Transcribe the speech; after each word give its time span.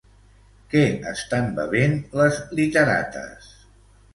Què 0.71 0.81
estan 1.11 1.51
bevent 1.59 1.93
les 2.21 2.41
literates? 2.61 3.53